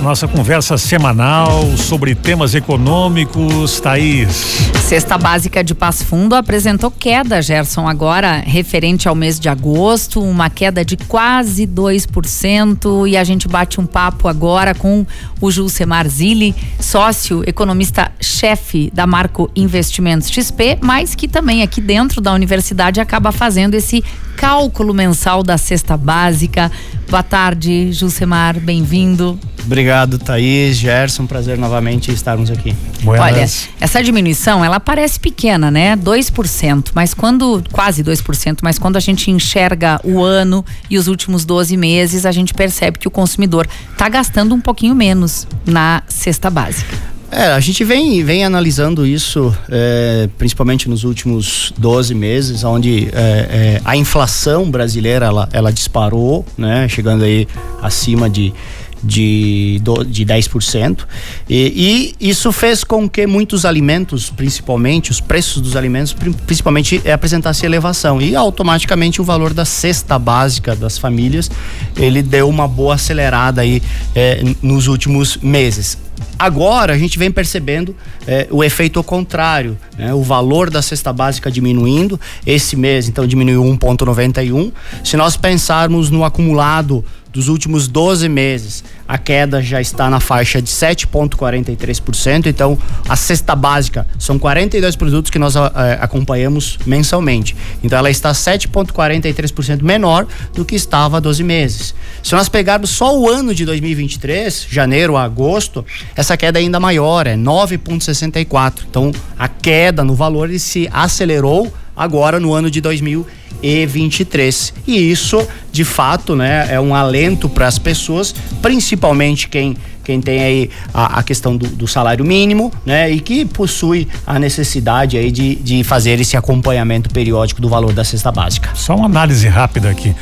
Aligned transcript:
nossa 0.00 0.26
conversa 0.26 0.78
semanal 0.78 1.76
sobre 1.76 2.14
temas 2.14 2.54
econômicos. 2.54 3.80
Thaís. 3.80 4.70
Cesta 4.82 5.16
Básica 5.16 5.62
de 5.62 5.74
Passo 5.74 6.04
Fundo 6.04 6.34
apresentou 6.34 6.90
queda, 6.90 7.40
Gerson, 7.40 7.86
agora 7.86 8.42
referente 8.44 9.06
ao 9.06 9.14
mês 9.14 9.38
de 9.38 9.48
agosto, 9.48 10.20
uma 10.20 10.50
queda 10.50 10.84
de 10.84 10.96
quase 10.96 11.66
2%. 11.66 13.08
E 13.08 13.16
a 13.16 13.22
gente 13.22 13.46
bate 13.46 13.80
um 13.80 13.86
papo 13.86 14.26
agora 14.26 14.74
com 14.74 15.06
o 15.40 15.50
Julcemar 15.50 16.08
Zilli, 16.08 16.54
sócio, 16.80 17.44
economista-chefe 17.46 18.90
da 18.92 19.06
Marco 19.06 19.50
Investimentos 19.54 20.28
XP, 20.30 20.78
mas 20.80 21.14
que 21.14 21.28
também 21.28 21.62
aqui 21.62 21.80
dentro 21.80 22.20
da 22.20 22.32
universidade 22.32 23.00
acaba 23.00 23.30
fazendo 23.30 23.74
esse 23.74 24.02
cálculo 24.40 24.94
mensal 24.94 25.42
da 25.42 25.58
cesta 25.58 25.98
básica. 25.98 26.72
Boa 27.10 27.22
tarde, 27.22 27.92
Jusemar, 27.92 28.58
bem-vindo. 28.58 29.38
Obrigado, 29.66 30.18
Thaís, 30.18 30.78
Gerson, 30.78 31.26
prazer 31.26 31.58
novamente 31.58 32.10
estarmos 32.10 32.50
aqui. 32.50 32.74
Buenas. 33.02 33.26
Olha, 33.26 33.74
essa 33.78 34.02
diminuição, 34.02 34.64
ela 34.64 34.80
parece 34.80 35.20
pequena, 35.20 35.70
né? 35.70 35.94
2%, 35.94 36.92
mas 36.94 37.12
quando, 37.12 37.62
quase 37.70 38.02
2%, 38.02 38.60
mas 38.62 38.78
quando 38.78 38.96
a 38.96 39.00
gente 39.00 39.30
enxerga 39.30 40.00
o 40.02 40.24
ano 40.24 40.64
e 40.88 40.96
os 40.96 41.06
últimos 41.06 41.44
12 41.44 41.76
meses, 41.76 42.24
a 42.24 42.32
gente 42.32 42.54
percebe 42.54 42.98
que 42.98 43.06
o 43.06 43.10
consumidor 43.10 43.68
está 43.92 44.08
gastando 44.08 44.54
um 44.54 44.60
pouquinho 44.60 44.94
menos 44.94 45.46
na 45.66 46.02
cesta 46.08 46.48
básica. 46.48 47.09
É, 47.32 47.52
a 47.52 47.60
gente 47.60 47.84
vem, 47.84 48.24
vem 48.24 48.44
analisando 48.44 49.06
isso, 49.06 49.56
é, 49.70 50.28
principalmente 50.36 50.88
nos 50.88 51.04
últimos 51.04 51.72
12 51.78 52.12
meses, 52.12 52.64
onde 52.64 53.08
é, 53.12 53.12
é, 53.12 53.80
a 53.84 53.96
inflação 53.96 54.68
brasileira 54.68 55.26
ela, 55.26 55.48
ela 55.52 55.72
disparou, 55.72 56.44
né, 56.58 56.88
chegando 56.88 57.22
aí 57.22 57.46
acima 57.80 58.28
de, 58.28 58.52
de, 59.00 59.80
de 60.08 60.26
10%. 60.26 61.06
E, 61.48 62.14
e 62.20 62.28
isso 62.30 62.50
fez 62.50 62.82
com 62.82 63.08
que 63.08 63.24
muitos 63.28 63.64
alimentos, 63.64 64.28
principalmente, 64.30 65.12
os 65.12 65.20
preços 65.20 65.62
dos 65.62 65.76
alimentos, 65.76 66.12
principalmente, 66.44 67.00
apresentassem 67.08 67.64
elevação. 67.64 68.20
E 68.20 68.34
automaticamente 68.34 69.20
o 69.20 69.24
valor 69.24 69.54
da 69.54 69.64
cesta 69.64 70.18
básica 70.18 70.74
das 70.74 70.98
famílias, 70.98 71.48
ele 71.96 72.22
deu 72.22 72.48
uma 72.48 72.66
boa 72.66 72.96
acelerada 72.96 73.60
aí 73.60 73.80
é, 74.16 74.42
nos 74.60 74.88
últimos 74.88 75.36
meses 75.36 76.09
Agora 76.40 76.94
a 76.94 76.96
gente 76.96 77.18
vem 77.18 77.30
percebendo 77.30 77.94
é, 78.26 78.48
o 78.50 78.64
efeito 78.64 79.04
contrário, 79.04 79.76
né? 79.98 80.14
o 80.14 80.22
valor 80.22 80.70
da 80.70 80.80
cesta 80.80 81.12
básica 81.12 81.50
diminuindo. 81.50 82.18
Esse 82.46 82.76
mês, 82.76 83.10
então, 83.10 83.26
diminuiu 83.26 83.62
1,91. 83.62 84.72
Se 85.04 85.18
nós 85.18 85.36
pensarmos 85.36 86.08
no 86.08 86.24
acumulado 86.24 87.04
dos 87.32 87.48
últimos 87.48 87.86
12 87.86 88.28
meses, 88.28 88.82
a 89.06 89.16
queda 89.16 89.62
já 89.62 89.80
está 89.80 90.10
na 90.10 90.20
faixa 90.20 90.60
de 90.60 90.68
7,43%. 90.68 92.46
Então, 92.46 92.78
a 93.08 93.16
cesta 93.16 93.54
básica 93.54 94.06
são 94.18 94.38
42 94.38 94.96
produtos 94.96 95.30
que 95.30 95.38
nós 95.38 95.54
uh, 95.54 95.70
acompanhamos 96.00 96.78
mensalmente. 96.86 97.56
Então, 97.82 97.98
ela 97.98 98.10
está 98.10 98.32
7,43% 98.32 99.82
menor 99.82 100.26
do 100.54 100.64
que 100.64 100.74
estava 100.74 101.18
há 101.18 101.20
12 101.20 101.42
meses. 101.42 101.94
Se 102.22 102.34
nós 102.34 102.48
pegarmos 102.48 102.90
só 102.90 103.16
o 103.16 103.28
ano 103.28 103.54
de 103.54 103.64
2023, 103.64 104.66
janeiro 104.68 105.16
a 105.16 105.22
agosto, 105.22 105.84
essa 106.14 106.36
queda 106.36 106.58
é 106.58 106.62
ainda 106.62 106.80
maior, 106.80 107.26
é 107.26 107.36
9,64%. 107.36 108.84
Então, 108.88 109.12
a 109.38 109.48
queda 109.48 110.04
no 110.04 110.14
valor 110.14 110.50
se 110.58 110.88
acelerou 110.92 111.72
agora 112.00 112.40
no 112.40 112.54
ano 112.54 112.70
de 112.70 112.80
2023. 112.80 114.72
E 114.86 115.10
isso, 115.10 115.46
de 115.70 115.84
fato, 115.84 116.34
né, 116.34 116.66
é 116.70 116.80
um 116.80 116.94
alento 116.94 117.46
para 117.46 117.66
as 117.66 117.78
pessoas, 117.78 118.34
principalmente 118.62 119.48
quem 119.48 119.76
quem 120.02 120.20
tem 120.20 120.42
aí 120.42 120.70
a, 120.92 121.20
a 121.20 121.22
questão 121.22 121.56
do, 121.56 121.68
do, 121.68 121.86
salário 121.86 122.24
mínimo, 122.24 122.72
né, 122.84 123.08
e 123.08 123.20
que 123.20 123.44
possui 123.44 124.08
a 124.26 124.40
necessidade 124.40 125.16
aí 125.16 125.30
de, 125.30 125.54
de 125.56 125.84
fazer 125.84 126.18
esse 126.18 126.36
acompanhamento 126.36 127.10
periódico 127.10 127.60
do 127.60 127.68
valor 127.68 127.92
da 127.92 128.02
cesta 128.02 128.32
básica. 128.32 128.70
Só 128.74 128.96
uma 128.96 129.06
análise 129.06 129.46
rápida 129.46 129.88
aqui. 129.88 130.12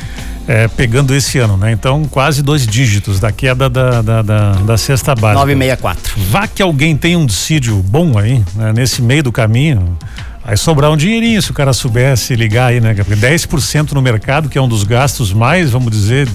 É, 0.47 0.67
pegando 0.67 1.15
esse 1.15 1.37
ano, 1.37 1.57
né? 1.57 1.71
Então, 1.71 2.05
quase 2.05 2.41
dois 2.41 2.65
dígitos 2.65 3.19
da 3.19 3.31
queda 3.31 3.69
da, 3.69 4.01
da, 4.01 4.21
da, 4.23 4.51
da 4.53 4.77
cesta 4.77 5.13
básica. 5.13 5.45
964. 5.45 6.15
Vá 6.29 6.47
que 6.47 6.61
alguém 6.61 6.97
tem 6.97 7.15
um 7.15 7.23
dissídio 7.23 7.75
bom 7.77 8.17
aí, 8.17 8.43
né? 8.55 8.73
nesse 8.73 8.99
meio 8.99 9.21
do 9.21 9.31
caminho, 9.31 9.95
Vai 10.49 10.57
sobrar 10.57 10.89
um 10.89 10.97
dinheirinho 10.97 11.39
se 11.43 11.51
o 11.51 11.53
cara 11.53 11.71
soubesse 11.73 12.35
ligar 12.35 12.71
aí, 12.71 12.81
né? 12.81 12.95
Porque 12.95 13.15
10% 13.15 13.91
no 13.91 14.01
mercado, 14.01 14.49
que 14.49 14.57
é 14.57 14.61
um 14.61 14.67
dos 14.67 14.83
gastos 14.83 15.31
mais, 15.31 15.69
vamos 15.69 15.91
dizer, 15.91 16.27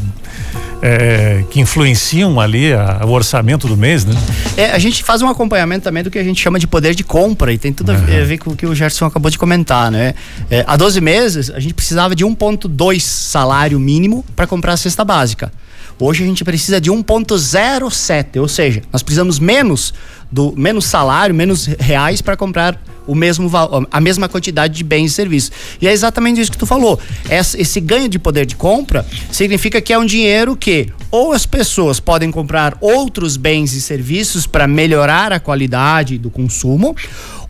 é, 0.80 1.42
que 1.50 1.58
influenciam 1.58 2.38
ali 2.38 2.72
a, 2.72 3.00
o 3.04 3.10
orçamento 3.10 3.66
do 3.66 3.76
mês, 3.76 4.04
né? 4.04 4.14
É, 4.56 4.70
a 4.70 4.78
gente 4.78 5.02
faz 5.02 5.20
um 5.20 5.28
acompanhamento 5.28 5.82
também 5.82 6.04
do 6.04 6.12
que 6.12 6.18
a 6.20 6.22
gente 6.22 6.40
chama 6.40 6.60
de 6.60 6.66
poder 6.68 6.94
de 6.94 7.02
compra 7.02 7.52
e 7.52 7.58
tem 7.58 7.72
tudo 7.72 7.90
uhum. 7.90 7.98
a 7.98 8.24
ver 8.24 8.38
com 8.38 8.50
o 8.50 8.56
que 8.56 8.64
o 8.64 8.72
Gerson 8.72 9.06
acabou 9.06 9.32
de 9.32 9.36
comentar, 9.36 9.90
né? 9.90 10.14
É, 10.48 10.62
há 10.64 10.76
12 10.76 11.00
meses 11.00 11.50
a 11.50 11.58
gente 11.58 11.74
precisava 11.74 12.14
de 12.14 12.24
1,2 12.24 13.00
salário 13.00 13.80
mínimo 13.80 14.24
para 14.36 14.46
comprar 14.46 14.74
a 14.74 14.76
cesta 14.76 15.04
básica. 15.04 15.50
Hoje 15.98 16.24
a 16.24 16.26
gente 16.26 16.44
precisa 16.44 16.80
de 16.80 16.90
1,07, 16.90 18.40
ou 18.40 18.48
seja, 18.48 18.82
nós 18.92 19.02
precisamos 19.02 19.38
menos 19.38 19.94
do 20.30 20.52
menos 20.56 20.86
salário, 20.86 21.34
menos 21.34 21.66
reais 21.66 22.20
para 22.20 22.36
comprar 22.36 22.80
o 23.06 23.14
mesmo 23.14 23.50
a 23.90 24.00
mesma 24.00 24.28
quantidade 24.28 24.74
de 24.74 24.82
bens 24.82 25.12
e 25.12 25.14
serviços. 25.14 25.52
E 25.80 25.86
é 25.86 25.92
exatamente 25.92 26.40
isso 26.40 26.50
que 26.50 26.58
tu 26.58 26.66
falou. 26.66 26.98
Esse 27.30 27.80
ganho 27.80 28.08
de 28.08 28.18
poder 28.18 28.46
de 28.46 28.56
compra 28.56 29.06
significa 29.30 29.80
que 29.80 29.92
é 29.92 29.98
um 29.98 30.06
dinheiro 30.06 30.56
que 30.56 30.88
ou 31.10 31.32
as 31.32 31.46
pessoas 31.46 32.00
podem 32.00 32.30
comprar 32.30 32.76
outros 32.80 33.36
bens 33.36 33.72
e 33.74 33.80
serviços 33.80 34.46
para 34.46 34.66
melhorar 34.66 35.32
a 35.32 35.38
qualidade 35.38 36.18
do 36.18 36.30
consumo, 36.30 36.96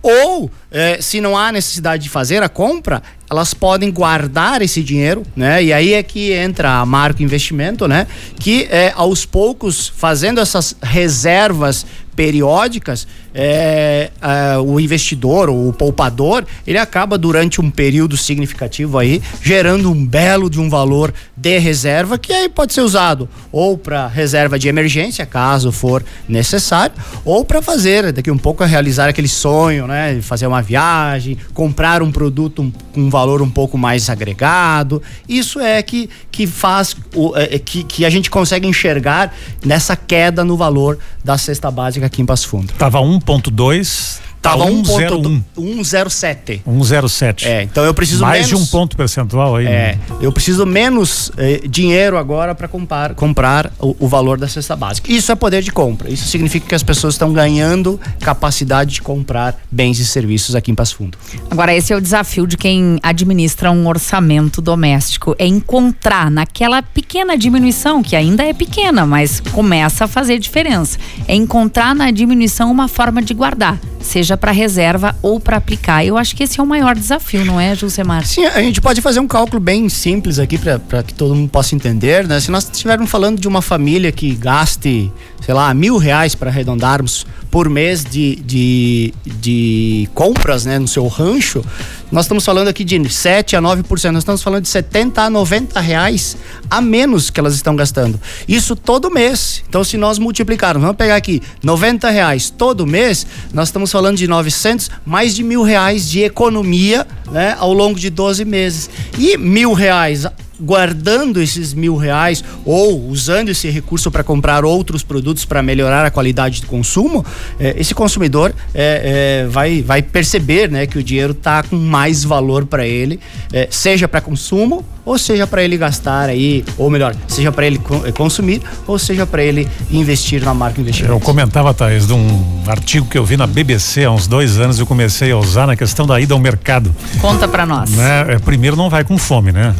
ou 0.05 0.51
eh, 0.71 0.99
se 1.01 1.19
não 1.19 1.35
há 1.35 1.51
necessidade 1.51 2.03
de 2.03 2.11
fazer 2.11 2.43
a 2.43 2.49
compra, 2.49 3.03
elas 3.31 3.55
podem 3.55 3.91
guardar 3.91 4.61
esse 4.61 4.83
dinheiro, 4.83 5.23
né? 5.35 5.65
E 5.65 5.73
aí 5.73 5.95
é 5.95 6.03
que 6.03 6.31
entra 6.31 6.81
a 6.81 6.85
Marco 6.85 7.23
Investimento, 7.23 7.89
né? 7.89 8.07
Que 8.39 8.69
é 8.71 8.93
aos 8.95 9.25
poucos 9.25 9.89
fazendo 9.89 10.41
essas 10.41 10.77
reservas 10.83 11.87
periódicas, 12.17 13.07
é, 13.35 14.11
é, 14.21 14.59
o 14.59 14.79
investidor 14.79 15.49
ou 15.49 15.69
o 15.69 15.73
poupador, 15.73 16.45
ele 16.67 16.79
acaba 16.79 17.19
durante 17.19 17.61
um 17.61 17.71
período 17.71 18.17
significativo 18.17 18.99
aí 18.99 19.23
gerando 19.43 19.91
um 19.91 20.07
belo 20.07 20.49
de 20.49 20.61
um 20.61 20.69
valor 20.69 21.13
de 21.37 21.59
reserva 21.59 22.17
que 22.19 22.33
aí 22.33 22.49
pode 22.49 22.73
ser 22.73 22.81
usado 22.81 23.29
ou 23.51 23.77
para 23.77 24.07
reserva 24.07 24.59
de 24.59 24.69
emergência, 24.69 25.27
caso 25.27 25.73
for 25.73 26.05
necessário, 26.29 26.95
ou 27.25 27.45
para 27.45 27.61
fazer 27.61 28.13
daqui 28.13 28.31
um 28.31 28.39
pouco 28.39 28.65
realizar 28.65 29.09
aquele 29.09 29.29
sonho, 29.29 29.87
né? 29.87 30.21
Fazer 30.21 30.47
uma 30.47 30.63
viagem, 30.63 31.37
comprar 31.53 32.03
um 32.03 32.11
produto 32.11 32.73
com 32.93 33.01
um, 33.01 33.07
um 33.07 33.11
valor 33.11 33.43
um 33.43 33.51
pouco 33.51 33.77
mais 33.77 34.09
agregado. 34.09 35.03
Isso 35.29 35.61
é 35.61 35.83
que, 35.83 36.09
que 36.31 36.47
faz 36.47 36.97
o, 37.15 37.37
é, 37.37 37.57
é, 37.57 37.59
que, 37.59 37.85
que 37.85 38.05
a 38.05 38.11
gente 38.11 38.31
consegue 38.31 38.67
enxergar 38.67 39.35
nessa 39.65 39.97
queda 39.97 40.45
no 40.45 40.57
valor 40.57 40.99
da 41.23 41.39
cesta 41.39 41.71
básica 41.71 42.04
aqui 42.05 42.23
em 42.23 42.27
Passo 42.27 42.49
Fundo. 42.49 42.73
Tava 42.75 42.99
1.2 43.01 44.24
Tava 44.45 44.67
1.107. 44.67 45.41
107. 45.57 46.63
107. 46.85 47.49
É, 47.49 47.63
então 47.63 47.83
eu 47.83 47.95
preciso 47.95 48.21
Mais 48.21 48.47
menos, 48.47 48.49
de 48.49 48.57
um 48.57 48.67
ponto 48.67 48.95
percentual 48.95 49.57
aí. 49.57 49.65
É, 49.65 49.69
né? 49.69 49.99
eu 50.21 50.31
preciso 50.31 50.67
menos 50.67 51.33
eh, 51.39 51.63
dinheiro 51.67 52.19
agora 52.19 52.55
para 52.55 52.69
comprar, 52.69 53.15
comprar 53.15 53.73
o, 53.81 53.97
o, 54.01 54.07
valor 54.07 54.37
da 54.39 54.47
cesta 54.47 54.77
básica. 54.77 55.11
Isso 55.11 55.33
é 55.33 55.35
poder 55.35 55.63
de 55.63 55.73
compra. 55.73 56.11
Isso 56.11 56.29
significa 56.29 56.67
que 56.67 56.75
as 56.75 56.83
pessoas 56.83 57.15
estão 57.15 57.33
ganhando 57.33 57.99
capacidade 58.21 58.93
de 58.93 59.03
comprar 59.03 59.59
bens 59.71 59.99
e 59.99 60.05
serviços 60.05 60.55
aqui 60.55 60.71
em 60.71 60.75
Passo 60.75 60.97
Fundo. 60.97 61.17
Agora 61.51 61.75
esse 61.75 61.95
é 61.95 61.97
o 61.97 62.01
desafio 62.01 62.47
de 62.47 62.59
quem 62.59 62.99
administra 63.03 63.73
um 63.73 63.89
orçamento 63.89 64.61
doméstico, 64.61 65.35
é 65.39 65.47
encontrar 65.47 66.31
naquela 66.31 66.83
pequena 66.83 67.35
diminuição 67.35 68.03
que 68.03 68.15
ainda 68.15 68.45
é 68.45 68.53
pequena, 68.53 69.07
mas 69.07 69.41
começa 69.41 70.05
a 70.05 70.09
fazer 70.09 70.39
diferença. 70.39 70.99
É 71.27 71.35
encontrar 71.35 71.95
na 71.95 72.11
diminuição 72.11 72.71
uma 72.71 72.89
forma 72.89 73.23
de 73.23 73.33
guardar 73.33 73.81
seja 74.05 74.37
para 74.37 74.53
reserva 74.53 75.17
ou 75.23 75.41
para 75.41 75.57
aplicar. 75.57 76.05
Eu 76.05 76.17
acho 76.17 76.37
que 76.37 76.43
esse 76.43 76.61
é 76.61 76.63
o 76.63 76.67
maior 76.67 76.95
desafio, 76.95 77.45
não 77.45 77.61
é, 77.61 77.75
Jusemar? 77.75 78.25
Sim, 78.27 78.45
a 78.45 78.61
gente 78.61 78.81
pode 78.81 79.01
fazer 79.01 79.21
um 79.21 79.27
cálculo 79.27 79.61
bem 79.61 79.89
simples 79.89 80.39
aqui 80.39 80.59
para 80.59 81.03
que 81.03 81.15
todo 81.15 81.35
mundo 81.35 81.49
possa 81.49 81.75
entender, 81.75 82.27
né? 82.27 82.39
Se 82.41 82.51
nós 82.51 82.65
estivermos 82.65 83.11
falando 83.11 83.41
de 83.41 83.49
uma 83.49 83.63
família 83.63 84.13
que 84.13 84.35
gaste, 84.35 85.11
sei 85.45 85.55
lá, 85.55 85.73
mil 85.75 85.99
reais 85.99 86.35
para 86.35 86.51
arredondarmos 86.51 87.27
por 87.51 87.69
mês 87.69 88.03
de, 88.03 88.37
de, 88.37 89.15
de 89.25 90.09
compras 90.15 90.65
né, 90.65 90.79
no 90.79 90.89
seu 90.89 91.07
rancho, 91.07 91.63
nós 92.11 92.25
estamos 92.25 92.45
falando 92.45 92.69
aqui 92.69 92.83
de 92.83 93.09
7 93.09 93.55
a 93.55 93.61
9%, 93.61 94.11
nós 94.11 94.23
estamos 94.23 94.43
falando 94.43 94.63
de 94.63 94.69
70 94.69 95.23
a 95.23 95.31
90 95.31 95.79
reais 95.81 96.37
a 96.71 96.81
menos 96.81 97.29
que 97.29 97.39
elas 97.39 97.55
estão 97.55 97.77
gastando. 97.77 98.19
Isso 98.49 98.75
todo 98.75 99.11
mês. 99.11 99.63
Então, 99.69 99.85
se 99.85 99.97
nós 99.97 100.19
multiplicarmos, 100.19 100.83
vamos 100.83 100.97
pegar 100.97 101.17
aqui 101.17 101.43
90 101.63 102.09
reais 102.11 102.51
todo 102.51 102.87
mês, 102.87 103.27
nós 103.53 103.69
estamos 103.69 103.93
falando 103.93 104.17
de 104.17 104.27
900, 104.27 104.91
mais 105.05 105.35
de 105.35 105.43
mil 105.43 105.63
reais 105.63 106.09
de 106.09 106.23
economia 106.23 107.07
né, 107.31 107.55
ao 107.59 107.73
longo 107.73 107.99
de 107.99 108.11
12 108.11 108.45
meses. 108.45 108.89
E 109.19 109.37
mil 109.37 109.73
reais 109.75 110.27
guardando 110.61 111.41
esses 111.41 111.75
mil 111.75 111.97
reais 111.97 112.45
ou 112.65 113.09
usando 113.09 113.49
esse 113.49 113.69
recurso 113.69 114.11
para 114.11 114.23
comprar 114.23 114.65
outros 114.65 115.03
produtos 115.03 115.45
para 115.45 115.63
melhorar 115.63 116.05
a 116.05 116.11
qualidade 116.11 116.61
do 116.61 116.67
consumo, 116.67 117.25
é, 117.59 117.75
esse 117.79 117.95
consumidor 117.95 118.55
é, 118.75 119.43
é, 119.45 119.49
vai, 119.49 119.83
vai 119.83 120.03
perceber 120.03 120.71
né, 120.71 120.87
que 120.87 120.99
o 120.99 121.03
dinheiro 121.03 121.33
está 121.33 121.63
com 121.63 121.77
mais 121.77 122.25
valor 122.25 122.67
para 122.67 122.87
ele, 122.87 123.21
é, 123.53 123.69
seja 123.71 124.07
para 124.07 124.21
consumo 124.21 124.85
ou 125.05 125.19
seja 125.19 125.47
para 125.47 125.63
ele 125.63 125.77
gastar 125.77 126.29
aí, 126.29 126.65
ou 126.79 126.89
melhor, 126.89 127.15
seja 127.29 127.53
para 127.53 127.67
ele 127.67 127.79
consumir, 128.15 128.63
ou 128.87 128.99
seja 128.99 129.27
para 129.27 129.43
ele 129.43 129.69
investir 129.91 130.43
na 130.43 130.55
marca 130.55 130.81
investimento. 130.81 131.13
Eu 131.13 131.21
comentava, 131.21 131.75
Thaís, 131.75 132.07
de 132.07 132.15
um 132.15 132.63
artigo 132.67 133.07
que 133.07 133.19
eu 133.19 133.25
vi 133.25 133.37
na 133.37 133.47
BBC 133.47 134.05
há 134.05 134.11
uns 134.11 134.27
dois 134.27 134.59
anos, 134.59 134.79
eu 134.79 134.87
comecei 134.87 135.31
a 135.31 135.37
usar 135.37 135.67
na 135.67 135.77
questão 135.77 136.07
da 136.07 136.19
ida 136.19 136.33
ao 136.33 136.41
mercado. 136.41 136.95
Conta 137.21 137.47
para 137.47 137.67
nós. 137.67 137.91
Né? 137.91 138.35
É, 138.35 138.39
primeiro 138.39 138.77
não 138.77 138.89
vai 138.89 139.05
com 139.05 139.19
fome, 139.19 139.53
né? 139.53 139.75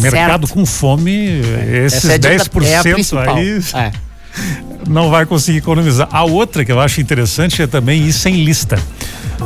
Mercado 0.00 0.46
certo. 0.46 0.54
com 0.54 0.66
fome, 0.66 1.40
esses 1.84 2.08
é 2.08 2.18
10% 2.18 3.16
é 3.16 3.30
aí. 3.30 3.60
É. 3.74 3.92
Não 4.88 5.10
vai 5.10 5.26
conseguir 5.26 5.58
economizar. 5.58 6.08
A 6.10 6.24
outra 6.24 6.64
que 6.64 6.70
eu 6.70 6.80
acho 6.80 7.00
interessante 7.00 7.60
é 7.62 7.66
também 7.66 8.06
ir 8.06 8.12
sem 8.12 8.44
lista. 8.44 8.78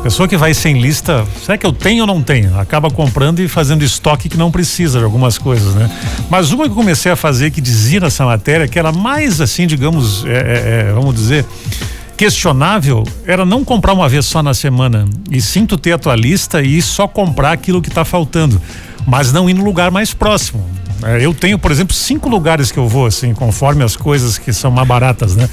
Pessoa 0.02 0.28
que 0.28 0.36
vai 0.36 0.52
sem 0.52 0.80
lista, 0.80 1.24
será 1.44 1.56
que 1.56 1.64
eu 1.64 1.72
tenho 1.72 2.02
ou 2.02 2.06
não 2.06 2.22
tenho? 2.22 2.58
Acaba 2.58 2.90
comprando 2.90 3.40
e 3.40 3.48
fazendo 3.48 3.82
estoque 3.82 4.28
que 4.28 4.36
não 4.36 4.50
precisa 4.50 4.98
de 4.98 5.04
algumas 5.04 5.38
coisas, 5.38 5.74
né? 5.74 5.90
Mas 6.28 6.52
uma 6.52 6.64
que 6.64 6.70
eu 6.70 6.74
comecei 6.74 7.10
a 7.10 7.16
fazer 7.16 7.50
que 7.50 7.60
dizia 7.60 8.00
nessa 8.00 8.24
matéria 8.24 8.68
que 8.68 8.78
era 8.78 8.92
mais 8.92 9.40
assim, 9.40 9.66
digamos, 9.66 10.24
é, 10.26 10.30
é, 10.30 10.88
é 10.88 10.92
vamos 10.92 11.14
dizer, 11.14 11.46
questionável 12.16 13.04
era 13.26 13.44
não 13.44 13.64
comprar 13.64 13.92
uma 13.92 14.08
vez 14.08 14.26
só 14.26 14.42
na 14.42 14.52
semana 14.52 15.06
e 15.30 15.40
sim 15.40 15.64
tu 15.64 15.78
ter 15.78 15.92
a 15.92 15.98
tua 15.98 16.14
lista 16.14 16.62
e 16.62 16.80
só 16.82 17.08
comprar 17.08 17.52
aquilo 17.52 17.80
que 17.80 17.88
está 17.88 18.04
faltando, 18.04 18.60
mas 19.06 19.32
não 19.32 19.48
ir 19.48 19.54
no 19.54 19.64
lugar 19.64 19.90
mais 19.90 20.12
próximo. 20.14 20.64
É, 21.02 21.24
eu 21.24 21.34
tenho, 21.34 21.58
por 21.58 21.70
exemplo, 21.70 21.94
cinco 21.94 22.28
lugares 22.28 22.72
que 22.72 22.78
eu 22.78 22.88
vou, 22.88 23.06
assim, 23.06 23.34
conforme 23.34 23.84
as 23.84 23.96
coisas 23.96 24.38
que 24.38 24.52
são 24.52 24.70
mais 24.70 24.88
baratas, 24.88 25.36
né? 25.36 25.48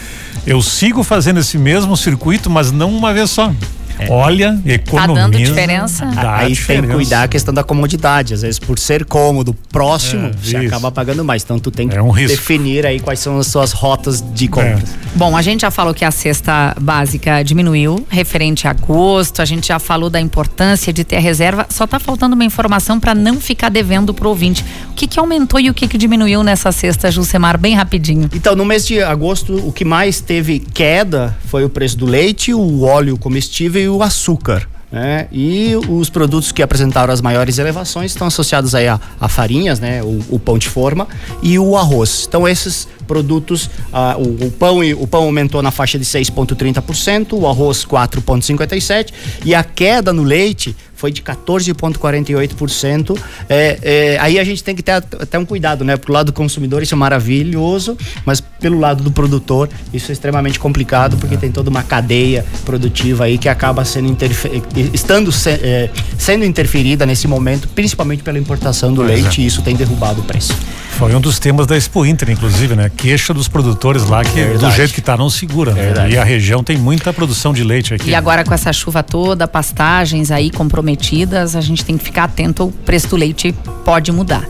Eu 0.46 0.62
sigo 0.62 1.04
fazendo 1.04 1.40
esse 1.40 1.58
mesmo 1.58 1.96
circuito, 1.98 2.50
mas 2.50 2.72
não 2.72 2.90
uma 2.90 3.14
vez 3.14 3.30
só. 3.30 3.54
É. 4.02 4.12
Olha, 4.12 4.60
economia. 4.66 5.16
Tá 5.16 5.22
dando 5.22 5.38
diferença. 5.38 6.06
Aí 6.16 6.54
diferença. 6.54 6.82
tem 6.82 6.82
que 6.82 6.96
cuidar 6.96 7.24
a 7.24 7.28
questão 7.28 7.54
da 7.54 7.64
comodidade. 7.64 8.34
Às 8.34 8.42
vezes, 8.42 8.60
por 8.60 8.80
ser 8.80 9.06
cômodo, 9.06 9.54
próximo, 9.72 10.28
é, 10.28 10.32
você 10.32 10.58
isso. 10.58 10.68
acaba 10.68 10.92
pagando 10.92 11.24
mais. 11.24 11.44
Então, 11.44 11.60
tu 11.60 11.70
tem 11.70 11.88
que 11.88 11.96
é 11.96 12.02
um 12.02 12.14
definir 12.14 12.86
aí 12.86 13.00
quais 13.00 13.20
são 13.20 13.38
as 13.38 13.48
suas 13.48 13.72
rotas 13.72 14.24
de 14.34 14.48
compras. 14.48 14.90
É. 14.90 15.16
Bom, 15.16 15.36
a 15.36 15.42
gente 15.42 15.62
já 15.62 15.72
falou 15.72 15.94
que 15.94 16.04
a 16.04 16.12
cesta 16.12 16.76
básica 16.80 17.44
diminuiu, 17.44 18.06
referente 18.10 18.68
a 18.68 18.72
agosto. 18.72 19.42
A 19.42 19.46
gente 19.46 19.68
já 19.68 19.80
falou 19.80 20.10
da 20.10 20.20
importância 20.20 20.92
de 20.92 21.04
ter 21.04 21.18
a 21.18 21.20
reserva. 21.20 21.68
Só 21.70 21.86
tá 21.86 22.00
faltando 22.00 22.36
uma 22.36 22.46
informação 22.46 23.00
para 23.00 23.14
não 23.14 23.40
ficar 23.40 23.70
devendo 23.70 24.14
pro 24.14 24.30
ouvinte. 24.30 24.66
O 24.90 24.94
que 24.94 25.08
que 25.08 25.20
aumentou 25.20 25.60
e 25.60 25.70
o 25.70 25.74
que 25.74 25.88
que 25.88 25.98
diminuiu 25.98 26.44
nessa 26.44 26.72
cesta, 26.72 27.12
Jusemar? 27.12 27.58
Bem 27.58 27.76
rapidinho. 27.76 28.30
Então, 28.34 28.56
no 28.56 28.66
mês 28.66 28.88
de 28.88 29.02
agosto, 29.02 29.56
o 29.56 29.72
que 29.72 29.86
mais 29.86 30.22
teve 30.22 30.60
queda 30.60 31.38
foi 31.46 31.64
o 31.64 31.70
preço 31.70 31.98
do 31.98 32.06
leite, 32.06 32.54
o 32.54 32.82
óleo 32.84 33.18
comestível 33.18 33.82
e 33.82 33.90
o 33.92 34.04
açúcar. 34.04 34.68
Né? 34.92 35.28
E 35.32 35.74
os 35.88 36.10
produtos 36.10 36.52
que 36.52 36.62
apresentaram 36.62 37.14
as 37.14 37.22
maiores 37.22 37.58
elevações 37.58 38.12
estão 38.12 38.28
associados 38.28 38.76
aí 38.76 38.90
a, 38.90 39.00
a 39.22 39.30
farinhas, 39.30 39.80
né? 39.80 40.04
O, 40.04 40.20
o, 40.32 40.40
pão 40.40 40.58
de 40.58 40.68
forma 40.68 41.08
e 41.42 41.58
o 41.58 41.78
arroz. 41.78 42.26
Então 42.28 42.46
esses 42.46 42.90
produtos, 43.08 43.70
ah, 43.94 44.18
o, 44.18 44.48
o, 44.48 44.52
pão 44.52 44.80
o 44.80 45.08
pão 45.08 45.24
aumentou 45.24 45.62
na 45.62 45.72
faixa 45.72 45.98
de 45.98 46.04
6,30%, 46.04 47.40
o 47.40 47.48
arroz 47.48 47.86
4,57% 47.86 49.14
e 49.46 49.56
a 49.56 49.64
queda 49.64 50.12
no 50.12 50.24
leite 50.24 50.76
foi 51.02 51.12
de 51.12 51.24
14,48%. 51.24 53.18
É, 53.50 53.80
é, 53.82 54.18
aí 54.20 54.38
a 54.38 54.44
gente 54.44 54.64
tem 54.64 54.76
que 54.76 54.84
ter 54.84 54.92
até 54.92 55.40
um 55.40 55.46
cuidado, 55.46 55.84
né? 55.84 55.98
Pro 55.98 56.14
lado 56.14 56.28
do 56.28 56.34
consumidor 56.34 56.84
isso 56.84 56.94
é 56.94 56.98
maravilhoso, 56.98 57.98
mas 58.24 58.40
pelo 58.40 58.80
lado 58.80 59.02
do 59.04 59.12
produtor 59.12 59.68
isso 59.92 60.12
é 60.12 60.14
extremamente 60.14 60.60
complicado 60.60 61.18
porque 61.18 61.36
tem 61.38 61.52
toda 61.52 61.72
uma 61.72 61.82
cadeia 61.82 62.46
produtiva 62.64 63.24
aí 63.24 63.40
que 63.40 63.50
acaba 63.50 63.84
sendo 63.84 64.16
estando 64.94 65.32
se, 65.32 65.50
é, 65.50 65.90
sendo 66.20 66.46
interferida 66.46 67.04
nesse 67.04 67.28
momento, 67.28 67.68
principalmente 67.70 68.22
pela 68.22 68.38
importação 68.38 68.94
do 68.94 69.02
leite, 69.02 69.42
e 69.42 69.48
isso 69.48 69.64
tem 69.64 69.76
derrubado 69.76 70.22
o 70.22 70.24
preço. 70.24 70.54
Foi 70.98 71.16
um 71.16 71.22
dos 71.22 71.40
temas 71.40 71.66
da 71.66 71.76
Expo 71.76 72.06
Inter, 72.06 72.30
inclusive, 72.30 72.76
né? 72.76 72.92
Queixa 72.96 73.34
dos 73.34 73.48
produtores 73.48 74.04
lá 74.08 74.24
que 74.24 74.44
do 74.58 74.70
jeito 74.72 74.94
que 74.94 75.02
tá 75.02 75.18
não 75.18 75.30
segura, 75.30 75.74
né? 75.74 76.10
E 76.12 76.18
a 76.18 76.24
região 76.24 76.64
tem 76.64 76.78
muita 76.78 77.12
produção 77.12 77.54
de 77.54 77.64
leite 77.64 77.94
aqui. 77.94 78.10
E 78.10 78.16
agora 78.16 78.44
com 78.44 78.54
essa 78.54 78.72
chuva 78.72 79.02
toda, 79.02 79.48
pastagens 79.48 80.30
aí 80.32 80.52
comprometidas, 80.52 81.56
a 81.56 81.62
gente 81.62 81.84
tem 81.84 81.98
que 81.98 82.04
ficar 82.04 82.26
atento, 82.26 82.66
o 82.66 82.72
preço 82.72 83.08
do 83.10 83.16
leite 83.16 83.54
pode 83.84 84.12
mudar. 84.12 84.48